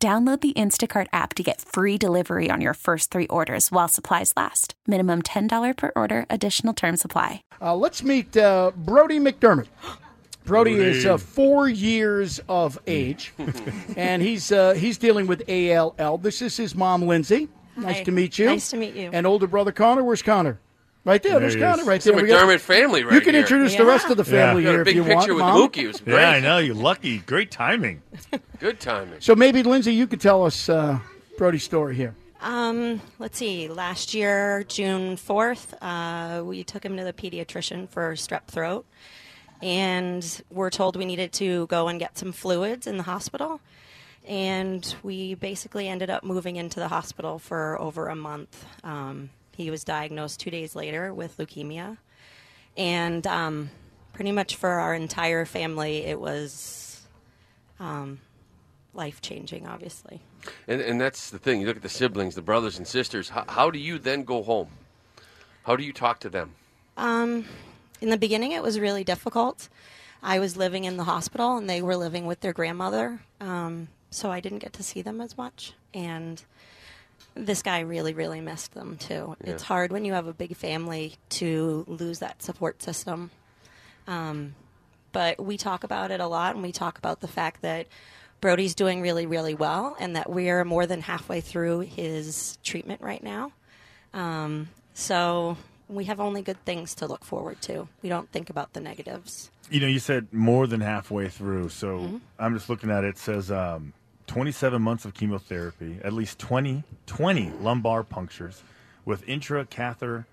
Download 0.00 0.40
the 0.40 0.52
Instacart 0.52 1.08
app 1.12 1.34
to 1.34 1.42
get 1.42 1.60
free 1.60 1.98
delivery 1.98 2.50
on 2.52 2.60
your 2.60 2.74
first 2.74 3.10
three 3.10 3.26
orders 3.26 3.72
while 3.72 3.88
supplies 3.88 4.32
last. 4.36 4.74
Minimum 4.86 5.22
$10 5.22 5.76
per 5.76 5.90
order, 5.96 6.24
additional 6.30 6.72
term 6.72 6.96
supply. 6.96 7.42
Uh, 7.60 7.74
let's 7.74 8.04
meet 8.04 8.36
uh, 8.36 8.70
Brody 8.76 9.18
McDermott. 9.18 9.66
Brody, 10.44 10.74
is 10.74 11.04
uh, 11.04 11.18
four 11.18 11.68
years 11.68 12.40
of 12.48 12.78
age, 12.86 13.34
and 13.98 14.22
he's 14.22 14.50
uh, 14.50 14.72
he's 14.72 14.96
dealing 14.96 15.26
with 15.26 15.42
ALL. 15.46 16.16
This 16.16 16.40
is 16.40 16.56
his 16.56 16.74
mom, 16.74 17.02
Lindsay. 17.02 17.48
Nice 17.76 17.98
Hi. 17.98 18.02
to 18.04 18.12
meet 18.12 18.38
you. 18.38 18.46
Nice 18.46 18.70
to 18.70 18.78
meet 18.78 18.94
you. 18.94 19.10
And 19.12 19.26
older 19.26 19.46
brother 19.46 19.72
Connor. 19.72 20.02
Where's 20.02 20.22
Connor? 20.22 20.58
Right 21.04 21.22
there. 21.22 21.32
There 21.32 21.40
There's 21.40 21.54
he 21.54 21.60
Connor. 21.60 21.84
Right 21.84 22.00
there. 22.02 22.14
the 22.16 22.22
We 22.22 22.28
got- 22.28 22.46
McDermott 22.46 22.60
family 22.60 23.02
right 23.04 23.14
You 23.14 23.20
can 23.20 23.32
here. 23.34 23.40
introduce 23.42 23.74
the 23.76 23.84
rest 23.86 24.10
of 24.10 24.16
the 24.18 24.24
family 24.24 24.64
Got 24.64 24.70
here 24.72 24.82
a 24.82 24.84
big 24.84 24.96
if 24.98 25.06
you 25.06 25.14
picture 25.14 25.34
with 25.34 25.40
Mom. 25.44 25.58
Mookie. 25.68 25.84
It 25.84 25.86
was 25.88 26.02
Yeah. 26.04 26.30
I 26.30 26.40
know. 26.40 26.58
You're 26.58 26.74
lucky. 26.74 27.18
Great 27.18 27.50
timing. 27.50 28.02
Good 28.58 28.78
timing. 28.80 29.20
So 29.20 29.34
maybe 29.34 29.62
Lindsay, 29.62 29.94
you 29.94 30.06
could 30.06 30.20
tell 30.20 30.44
us 30.44 30.68
uh, 30.68 30.98
Brody's 31.38 31.62
story 31.62 31.94
here. 31.96 32.14
Um, 32.40 33.00
let's 33.18 33.38
see. 33.38 33.68
Last 33.68 34.12
year, 34.14 34.64
June 34.68 35.16
4th, 35.16 35.74
uh, 35.80 36.44
we 36.44 36.62
took 36.62 36.84
him 36.84 36.96
to 36.96 37.04
the 37.04 37.12
pediatrician 37.12 37.88
for 37.88 38.12
strep 38.14 38.46
throat. 38.46 38.84
And 39.62 40.42
we're 40.50 40.70
told 40.70 40.96
we 40.96 41.04
needed 41.04 41.32
to 41.34 41.66
go 41.66 41.88
and 41.88 41.98
get 41.98 42.16
some 42.18 42.32
fluids 42.32 42.86
in 42.86 42.96
the 42.96 43.02
hospital. 43.02 43.60
And 44.26 44.94
we 45.02 45.34
basically 45.34 45.88
ended 45.88 46.10
up 46.10 46.22
moving 46.22 46.56
into 46.56 46.78
the 46.80 46.88
hospital 46.88 47.38
for 47.38 47.80
over 47.80 48.08
a 48.08 48.14
month. 48.14 48.64
Um, 48.84 49.30
he 49.58 49.70
was 49.70 49.82
diagnosed 49.82 50.38
two 50.38 50.50
days 50.50 50.76
later 50.76 51.12
with 51.12 51.36
leukemia. 51.36 51.98
And 52.76 53.26
um, 53.26 53.70
pretty 54.12 54.30
much 54.30 54.54
for 54.54 54.70
our 54.70 54.94
entire 54.94 55.44
family, 55.44 56.04
it 56.04 56.20
was 56.20 57.02
um, 57.80 58.20
life 58.94 59.20
changing, 59.20 59.66
obviously. 59.66 60.20
And, 60.68 60.80
and 60.80 61.00
that's 61.00 61.30
the 61.30 61.40
thing. 61.40 61.60
You 61.60 61.66
look 61.66 61.76
at 61.76 61.82
the 61.82 61.88
siblings, 61.88 62.36
the 62.36 62.40
brothers 62.40 62.78
and 62.78 62.86
sisters. 62.86 63.30
How, 63.30 63.44
how 63.48 63.70
do 63.70 63.80
you 63.80 63.98
then 63.98 64.22
go 64.22 64.44
home? 64.44 64.68
How 65.64 65.74
do 65.74 65.82
you 65.82 65.92
talk 65.92 66.20
to 66.20 66.30
them? 66.30 66.54
Um, 66.96 67.44
in 68.00 68.10
the 68.10 68.16
beginning, 68.16 68.52
it 68.52 68.62
was 68.62 68.78
really 68.78 69.02
difficult. 69.02 69.68
I 70.22 70.38
was 70.38 70.56
living 70.56 70.84
in 70.84 70.96
the 70.96 71.04
hospital, 71.04 71.56
and 71.56 71.68
they 71.68 71.82
were 71.82 71.96
living 71.96 72.26
with 72.26 72.40
their 72.40 72.52
grandmother, 72.52 73.20
um, 73.40 73.88
so 74.10 74.30
I 74.30 74.38
didn't 74.38 74.60
get 74.60 74.72
to 74.74 74.84
see 74.84 75.02
them 75.02 75.20
as 75.20 75.36
much. 75.36 75.74
And 75.92 76.42
this 77.34 77.62
guy 77.62 77.80
really, 77.80 78.14
really 78.14 78.40
missed 78.40 78.74
them 78.74 78.96
too. 78.98 79.36
It's 79.40 79.62
hard 79.62 79.92
when 79.92 80.04
you 80.04 80.12
have 80.12 80.26
a 80.26 80.32
big 80.32 80.56
family 80.56 81.14
to 81.30 81.84
lose 81.86 82.18
that 82.18 82.42
support 82.42 82.82
system. 82.82 83.30
Um, 84.06 84.54
but 85.12 85.38
we 85.40 85.56
talk 85.56 85.84
about 85.84 86.10
it 86.10 86.20
a 86.20 86.26
lot, 86.26 86.54
and 86.54 86.62
we 86.62 86.72
talk 86.72 86.98
about 86.98 87.20
the 87.20 87.28
fact 87.28 87.62
that 87.62 87.86
Brody's 88.40 88.74
doing 88.74 89.00
really, 89.00 89.26
really 89.26 89.54
well, 89.54 89.96
and 89.98 90.16
that 90.16 90.30
we're 90.30 90.64
more 90.64 90.86
than 90.86 91.00
halfway 91.00 91.40
through 91.40 91.80
his 91.80 92.58
treatment 92.62 93.00
right 93.00 93.22
now. 93.22 93.52
Um, 94.14 94.68
so 94.94 95.56
we 95.88 96.04
have 96.04 96.20
only 96.20 96.42
good 96.42 96.62
things 96.64 96.94
to 96.96 97.06
look 97.06 97.24
forward 97.24 97.60
to. 97.62 97.88
We 98.02 98.08
don't 98.08 98.30
think 98.30 98.50
about 98.50 98.72
the 98.74 98.80
negatives. 98.80 99.50
You 99.70 99.80
know, 99.80 99.86
you 99.86 99.98
said 99.98 100.32
more 100.32 100.66
than 100.66 100.80
halfway 100.80 101.28
through. 101.28 101.68
So 101.70 101.98
Mm-hmm. 101.98 102.16
I'm 102.38 102.54
just 102.54 102.68
looking 102.68 102.90
at 102.90 103.04
it. 103.04 103.08
It 103.08 103.18
says 103.18 103.50
um, 103.50 103.92
27 104.28 104.80
months 104.80 105.04
of 105.04 105.14
chemotherapy, 105.14 105.98
at 106.04 106.12
least 106.12 106.38
20, 106.38 106.84
20 107.06 107.50
lumbar 107.60 108.04
punctures 108.04 108.62
with 109.04 109.26
intracatheter 109.26 110.26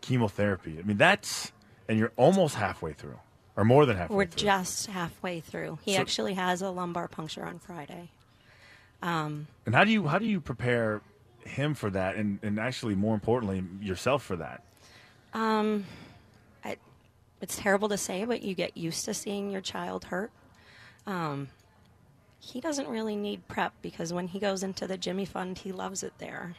chemotherapy. 0.00 0.78
I 0.78 0.82
mean, 0.82 0.96
that's, 0.96 1.52
and 1.88 1.98
you're 1.98 2.12
almost 2.16 2.54
halfway 2.54 2.92
through, 2.94 3.18
or 3.56 3.64
more 3.64 3.84
than 3.84 3.96
halfway 3.96 4.08
through. 4.08 4.16
We're 4.16 4.26
through. 4.26 4.42
just 4.42 4.86
halfway 4.86 5.40
through. 5.40 5.78
He 5.82 5.94
So- 5.94 6.00
actually 6.00 6.34
has 6.34 6.62
a 6.62 6.70
lumbar 6.70 7.08
puncture 7.08 7.44
on 7.44 7.58
Friday. 7.58 8.08
Um, 9.02 9.48
and 9.66 9.74
how 9.74 9.82
do 9.84 9.90
you 9.90 10.06
how 10.06 10.18
do 10.20 10.26
you 10.26 10.40
prepare 10.40 11.00
him 11.44 11.74
for 11.74 11.90
that, 11.90 12.14
and, 12.14 12.38
and 12.44 12.60
actually 12.60 12.94
more 12.94 13.14
importantly 13.14 13.64
yourself 13.80 14.22
for 14.22 14.36
that? 14.36 14.62
um, 15.34 15.84
I, 16.64 16.76
it's 17.40 17.56
terrible 17.56 17.88
to 17.88 17.96
say, 17.96 18.24
but 18.24 18.42
you 18.42 18.54
get 18.54 18.76
used 18.76 19.04
to 19.06 19.14
seeing 19.14 19.50
your 19.50 19.60
child 19.60 20.04
hurt. 20.04 20.30
Um, 21.04 21.48
he 22.42 22.60
doesn't 22.60 22.88
really 22.88 23.14
need 23.14 23.46
prep 23.46 23.72
because 23.82 24.12
when 24.12 24.26
he 24.26 24.40
goes 24.40 24.64
into 24.64 24.86
the 24.86 24.96
Jimmy 24.96 25.24
Fund, 25.24 25.58
he 25.58 25.70
loves 25.70 26.02
it 26.02 26.12
there. 26.18 26.54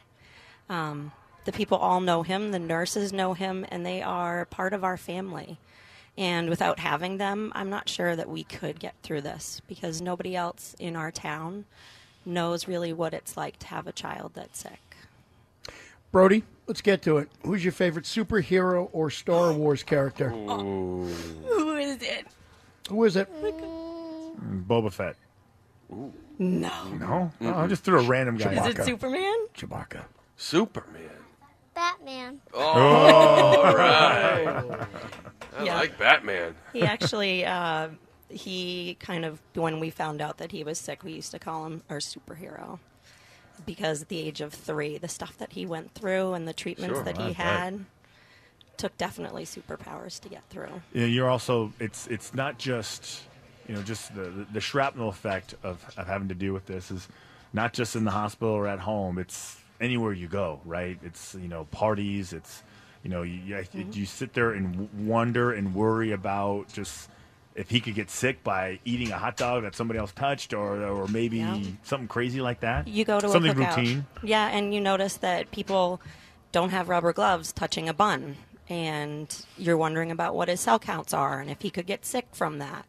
Um, 0.70 1.12
the 1.44 1.52
people 1.52 1.76
all 1.76 2.00
know 2.00 2.22
him, 2.22 2.52
the 2.52 2.58
nurses 2.58 3.12
know 3.12 3.34
him, 3.34 3.66
and 3.68 3.84
they 3.84 4.00
are 4.00 4.46
part 4.46 4.72
of 4.72 4.82
our 4.82 4.96
family. 4.96 5.58
And 6.16 6.48
without 6.48 6.78
having 6.78 7.18
them, 7.18 7.52
I'm 7.54 7.68
not 7.68 7.88
sure 7.88 8.16
that 8.16 8.30
we 8.30 8.44
could 8.44 8.80
get 8.80 8.94
through 9.02 9.20
this 9.20 9.60
because 9.68 10.00
nobody 10.00 10.34
else 10.34 10.74
in 10.78 10.96
our 10.96 11.10
town 11.10 11.66
knows 12.24 12.66
really 12.66 12.94
what 12.94 13.12
it's 13.12 13.36
like 13.36 13.58
to 13.58 13.66
have 13.66 13.86
a 13.86 13.92
child 13.92 14.32
that's 14.34 14.60
sick. 14.60 14.80
Brody, 16.12 16.44
let's 16.66 16.80
get 16.80 17.02
to 17.02 17.18
it. 17.18 17.28
Who's 17.44 17.62
your 17.62 17.72
favorite 17.72 18.06
superhero 18.06 18.88
or 18.92 19.10
Star 19.10 19.52
Wars 19.52 19.82
character? 19.82 20.30
Who 20.30 21.76
is 21.76 22.00
it? 22.00 22.26
Who 22.88 23.04
is 23.04 23.16
it? 23.16 23.28
Boba 24.66 24.90
Fett. 24.90 25.16
No. 25.90 26.10
No, 26.38 27.32
no 27.40 27.54
I 27.54 27.66
just 27.66 27.84
threw 27.84 28.00
a 28.00 28.02
random 28.02 28.36
guy. 28.36 28.52
Is 28.68 28.78
it. 28.78 28.84
Superman? 28.84 29.46
Chewbacca. 29.56 30.04
Superman. 30.36 31.10
Batman. 31.74 32.40
Oh, 32.52 32.60
all 32.60 33.74
right. 33.76 34.86
I 35.56 35.64
Yeah. 35.64 35.76
like 35.76 35.98
Batman. 35.98 36.54
He 36.72 36.82
actually, 36.82 37.44
uh, 37.46 37.88
he 38.28 38.96
kind 39.00 39.24
of, 39.24 39.40
when 39.54 39.80
we 39.80 39.90
found 39.90 40.20
out 40.20 40.38
that 40.38 40.52
he 40.52 40.64
was 40.64 40.78
sick, 40.78 41.04
we 41.04 41.12
used 41.12 41.30
to 41.32 41.38
call 41.38 41.66
him 41.66 41.82
our 41.90 41.98
superhero. 41.98 42.78
Because 43.66 44.02
at 44.02 44.08
the 44.08 44.18
age 44.18 44.40
of 44.40 44.52
three, 44.52 44.98
the 44.98 45.08
stuff 45.08 45.38
that 45.38 45.52
he 45.52 45.64
went 45.66 45.94
through 45.94 46.34
and 46.34 46.46
the 46.46 46.52
treatments 46.52 46.96
Sure, 46.96 47.04
that 47.04 47.16
he 47.16 47.22
right, 47.22 47.38
right. 47.38 47.46
had 47.46 47.84
took 48.76 48.96
definitely 48.98 49.44
superpowers 49.44 50.18
to 50.20 50.28
get 50.28 50.42
through. 50.50 50.82
Yeah, 50.92 51.06
you're 51.06 51.30
also 51.30 51.72
it's 51.78 52.08
it's 52.08 52.34
not 52.34 52.58
just 52.58 53.22
you 53.68 53.74
know 53.74 53.82
just 53.82 54.14
the 54.14 54.46
the 54.52 54.60
shrapnel 54.60 55.08
effect 55.08 55.54
of, 55.62 55.84
of 55.96 56.06
having 56.06 56.28
to 56.28 56.34
deal 56.34 56.52
with 56.52 56.66
this 56.66 56.90
is 56.90 57.08
not 57.52 57.72
just 57.72 57.96
in 57.96 58.04
the 58.04 58.10
hospital 58.10 58.52
or 58.54 58.66
at 58.66 58.80
home 58.80 59.18
it's 59.18 59.56
anywhere 59.80 60.12
you 60.12 60.28
go 60.28 60.60
right 60.64 60.98
it's 61.02 61.34
you 61.34 61.48
know 61.48 61.64
parties 61.66 62.32
it's 62.32 62.62
you 63.02 63.10
know 63.10 63.22
you, 63.22 63.34
you, 63.34 63.54
mm-hmm. 63.56 63.90
you 63.92 64.06
sit 64.06 64.32
there 64.34 64.52
and 64.52 64.88
wonder 65.06 65.52
and 65.52 65.74
worry 65.74 66.12
about 66.12 66.72
just 66.72 67.08
if 67.54 67.70
he 67.70 67.78
could 67.80 67.94
get 67.94 68.10
sick 68.10 68.42
by 68.42 68.78
eating 68.84 69.12
a 69.12 69.18
hot 69.18 69.36
dog 69.36 69.62
that 69.62 69.74
somebody 69.76 69.98
else 69.98 70.12
touched 70.12 70.52
or 70.54 70.82
or 70.84 71.06
maybe 71.08 71.38
Yeah. 71.38 71.60
something 71.84 72.08
crazy 72.08 72.40
like 72.40 72.60
that 72.60 72.88
You 72.88 73.04
go 73.04 73.20
to 73.20 73.28
something 73.28 73.52
a 73.52 73.54
cookout. 73.54 73.76
routine 73.76 74.06
Yeah, 74.22 74.48
and 74.48 74.74
you 74.74 74.80
notice 74.80 75.16
that 75.18 75.50
people 75.50 76.00
don't 76.52 76.70
have 76.70 76.88
rubber 76.88 77.12
gloves 77.12 77.52
touching 77.52 77.88
a 77.88 77.94
bun. 77.94 78.36
And 78.68 79.28
you're 79.58 79.76
wondering 79.76 80.10
about 80.10 80.34
what 80.34 80.48
his 80.48 80.60
cell 80.60 80.78
counts 80.78 81.12
are 81.12 81.38
and 81.40 81.50
if 81.50 81.60
he 81.60 81.68
could 81.70 81.86
get 81.86 82.06
sick 82.06 82.26
from 82.32 82.58
that. 82.60 82.86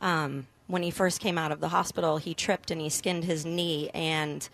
Um, 0.00 0.46
when 0.66 0.82
he 0.82 0.90
first 0.90 1.20
came 1.20 1.38
out 1.38 1.52
of 1.52 1.60
the 1.60 1.68
hospital, 1.68 2.18
he 2.18 2.34
tripped 2.34 2.70
and 2.70 2.80
he 2.80 2.88
skinned 2.88 3.24
his 3.24 3.44
knee. 3.46 3.90
And 3.94 4.48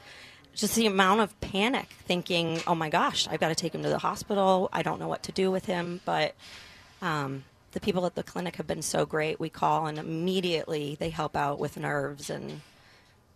just 0.55 0.75
the 0.75 0.87
amount 0.87 1.21
of 1.21 1.39
panic 1.41 1.89
thinking, 2.07 2.61
oh 2.67 2.75
my 2.75 2.91
gosh, 2.91 3.27
I've 3.29 3.41
got 3.41 3.49
to 3.49 3.55
take 3.55 3.75
him 3.75 3.83
to 3.83 3.89
the 3.89 3.99
hospital. 3.99 4.69
I 4.73 4.83
don't 4.83 5.01
know 5.01 5.09
what 5.09 5.23
to 5.25 5.33
do 5.33 5.51
with 5.51 5.67
him. 5.67 6.01
But 6.05 6.35
um, 7.01 7.45
the 7.73 7.81
people 7.81 8.05
at 8.05 8.15
the 8.15 8.23
clinic 8.23 8.57
have 8.57 8.67
been 8.67 8.83
so 8.83 9.07
great. 9.07 9.41
We 9.41 9.49
call 9.49 9.87
and 9.87 9.99
immediately 9.99 10.97
they 10.99 11.11
help 11.11 11.37
out 11.37 11.59
with 11.59 11.77
nerves 11.77 12.29
and 12.29 12.61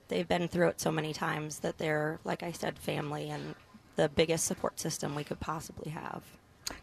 they've 0.08 0.28
been 0.28 0.48
through 0.48 0.68
it 0.68 0.80
so 0.80 0.92
many 0.92 1.12
times 1.12 1.60
that 1.60 1.78
they're, 1.78 2.20
like 2.24 2.42
I 2.42 2.52
said, 2.52 2.78
family 2.78 3.30
and 3.30 3.54
the 3.96 4.08
biggest 4.08 4.44
support 4.44 4.78
system 4.78 5.14
we 5.14 5.24
could 5.24 5.40
possibly 5.40 5.90
have. 5.90 6.22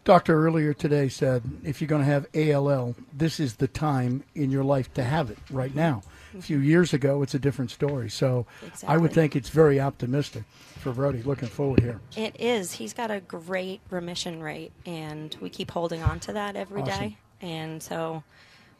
Doctor 0.04 0.46
earlier 0.46 0.74
today 0.74 1.08
said 1.08 1.42
if 1.64 1.80
you're 1.80 1.88
going 1.88 2.04
to 2.04 2.06
have 2.06 2.26
ALL, 2.34 2.94
this 3.12 3.40
is 3.40 3.56
the 3.56 3.68
time 3.68 4.22
in 4.34 4.50
your 4.50 4.62
life 4.62 4.92
to 4.94 5.02
have 5.02 5.30
it 5.30 5.38
right 5.50 5.74
now. 5.74 6.02
A 6.38 6.42
few 6.42 6.58
years 6.58 6.92
ago, 6.92 7.22
it's 7.22 7.34
a 7.34 7.38
different 7.38 7.70
story. 7.70 8.10
So 8.10 8.44
I 8.86 8.98
would 8.98 9.12
think 9.12 9.34
it's 9.34 9.48
very 9.48 9.80
optimistic 9.80 10.44
for 10.78 10.92
Brody. 10.92 11.22
Looking 11.22 11.48
forward 11.48 11.80
here. 11.80 12.00
It 12.16 12.38
is. 12.38 12.72
He's 12.72 12.92
got 12.92 13.10
a 13.10 13.20
great 13.20 13.80
remission 13.88 14.42
rate, 14.42 14.72
and 14.84 15.34
we 15.40 15.48
keep 15.48 15.70
holding 15.70 16.02
on 16.02 16.20
to 16.20 16.34
that 16.34 16.54
every 16.54 16.82
day. 16.82 16.90
Awesome. 16.90 17.48
And 17.48 17.82
so 17.82 18.24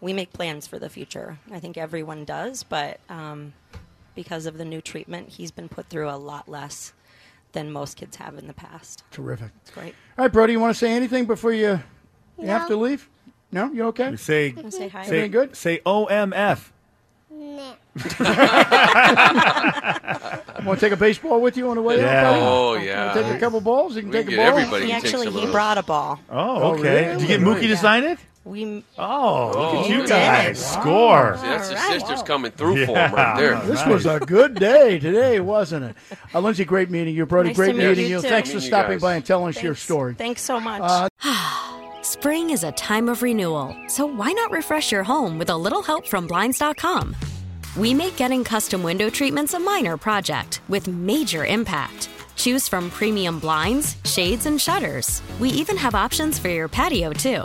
we 0.00 0.12
make 0.12 0.32
plans 0.32 0.66
for 0.66 0.78
the 0.78 0.90
future. 0.90 1.38
I 1.50 1.60
think 1.60 1.78
everyone 1.78 2.24
does, 2.24 2.64
but 2.64 3.00
um, 3.08 3.54
because 4.14 4.44
of 4.44 4.58
the 4.58 4.64
new 4.64 4.82
treatment, 4.82 5.30
he's 5.30 5.50
been 5.50 5.68
put 5.70 5.88
through 5.88 6.10
a 6.10 6.18
lot 6.18 6.48
less 6.48 6.92
than 7.54 7.72
most 7.72 7.96
kids 7.96 8.16
have 8.16 8.36
in 8.36 8.46
the 8.46 8.52
past. 8.52 9.02
Terrific. 9.10 9.50
It's 9.62 9.70
great. 9.70 9.94
All 10.18 10.24
right, 10.26 10.32
Brody, 10.32 10.52
you 10.52 10.60
want 10.60 10.74
to 10.74 10.78
say 10.78 10.92
anything 10.92 11.24
before 11.24 11.52
you 11.52 11.80
you 12.38 12.46
have 12.48 12.68
to 12.68 12.76
leave? 12.76 13.08
No, 13.50 13.72
you 13.72 13.84
okay? 13.86 14.14
Say, 14.16 14.52
Wanna 14.52 14.70
Say 14.70 14.88
hi. 14.88 15.06
say, 15.06 15.28
good? 15.28 15.56
say 15.56 15.80
OMF. 15.86 16.70
Nah. 17.30 17.74
Want 20.64 20.80
to 20.80 20.86
take 20.86 20.92
a 20.92 20.96
baseball 20.96 21.40
with 21.40 21.56
you 21.56 21.68
on 21.68 21.76
the 21.76 21.82
way 21.82 21.98
Yeah. 21.98 22.20
out? 22.20 22.24
buddy? 22.32 22.42
Oh 22.42 22.72
Wanna 22.72 22.84
yeah. 22.84 23.12
Take 23.14 23.36
a 23.36 23.38
couple 23.38 23.60
balls. 23.60 23.94
You 23.96 24.02
can 24.02 24.10
We 24.10 24.16
take 24.16 24.26
can 24.26 24.34
a 24.34 24.36
ball. 24.38 24.46
everybody. 24.58 24.86
He 24.86 24.92
take 24.92 25.04
actually 25.04 25.30
he 25.30 25.46
brought 25.50 25.78
a 25.78 25.82
ball. 25.82 26.20
Oh, 26.30 26.62
Oh, 26.62 26.72
okay. 26.74 26.82
really? 26.82 27.12
Did 27.12 27.20
you 27.22 27.26
get 27.28 27.40
Mookie 27.40 27.60
to 27.62 27.66
Yeah. 27.68 27.76
sign 27.76 28.04
it? 28.04 28.18
We 28.44 28.84
Oh, 28.98 29.46
look 29.48 29.56
Oh, 29.56 29.84
at 29.84 29.88
you 29.88 30.06
guys. 30.06 30.62
Wow. 30.62 30.80
Score. 30.82 31.36
See, 31.36 31.42
that's 31.46 31.68
the 31.70 31.76
All 31.78 31.88
right. 31.88 32.00
sisters 32.00 32.22
coming 32.22 32.50
through 32.52 32.84
for 32.84 32.92
him 32.98 33.14
right 33.14 33.36
there. 33.38 33.58
This 33.62 33.86
was 33.86 34.04
a 34.04 34.20
good 34.20 34.54
day 34.56 34.98
today, 34.98 35.40
wasn't 35.40 35.86
it? 35.86 35.96
Uh, 36.34 36.40
Lindsay, 36.40 36.64
great 36.66 36.90
meeting 36.90 37.14
you. 37.14 37.24
Brody, 37.24 37.48
Nice 37.50 37.56
great 37.56 37.68
to 37.72 37.78
meet 37.78 37.88
meeting 37.88 38.04
you, 38.04 38.16
you. 38.16 38.22
too. 38.22 38.28
Thanks 38.28 38.50
Meet 38.50 38.56
for 38.56 38.60
you 38.62 38.66
stopping 38.66 38.92
guys. 38.96 39.02
by 39.02 39.14
and 39.14 39.24
telling 39.24 39.48
us 39.48 39.62
your 39.62 39.74
story. 39.74 40.14
Thanks 40.14 40.42
so 40.42 40.60
much. 40.60 40.82
Uh, 40.84 41.08
Spring 42.02 42.50
is 42.50 42.64
a 42.64 42.72
time 42.72 43.08
of 43.08 43.22
renewal, 43.22 43.74
so 43.88 44.04
why 44.04 44.30
not 44.32 44.50
refresh 44.50 44.92
your 44.92 45.04
home 45.04 45.38
with 45.38 45.48
a 45.48 45.56
little 45.56 45.82
help 45.82 46.06
from 46.06 46.26
Blinds.com? 46.26 47.16
We 47.78 47.94
make 47.94 48.16
getting 48.16 48.44
custom 48.44 48.82
window 48.82 49.08
treatments 49.08 49.54
a 49.54 49.58
minor 49.58 49.96
project 49.96 50.60
with 50.68 50.86
major 50.86 51.46
impact. 51.46 52.10
Choose 52.36 52.68
from 52.68 52.90
premium 52.90 53.38
blinds, 53.38 53.96
shades, 54.04 54.44
and 54.46 54.60
shutters. 54.60 55.22
We 55.40 55.48
even 55.50 55.76
have 55.78 55.94
options 55.94 56.38
for 56.38 56.48
your 56.50 56.68
patio, 56.68 57.12
too. 57.12 57.44